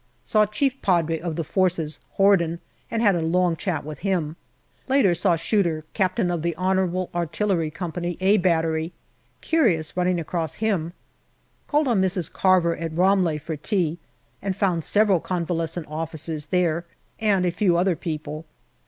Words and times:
Saw 0.23 0.47
Chief 0.47 0.81
Padre 0.81 1.19
of 1.19 1.35
the 1.35 1.43
Forces, 1.43 1.99
Horden, 2.17 2.57
and 2.89 3.03
had 3.03 3.13
a 3.13 3.21
long 3.21 3.55
chat 3.55 3.85
with 3.85 3.99
him. 3.99 4.35
Later 4.87 5.13
saw 5.13 5.35
Shuter, 5.35 5.85
Captain 5.93 6.31
of 6.31 6.41
the 6.41 6.55
H.A.C." 6.59 7.71
A" 8.31 8.37
Battery. 8.39 8.93
Curious 9.41 9.95
running 9.95 10.19
across 10.19 10.55
him. 10.55 10.93
Called 11.67 11.87
on 11.87 12.01
Mrs. 12.01 12.33
Carver 12.33 12.75
at 12.75 12.91
Ramleh 12.95 13.39
for 13.39 13.55
tea, 13.55 13.99
and 14.41 14.55
found 14.55 14.83
several 14.83 15.19
convalescent 15.19 15.85
officers 15.87 16.47
there 16.47 16.83
and 17.19 17.45
a 17.45 17.51
few 17.51 17.77
other 17.77 17.95
people. 17.95 18.45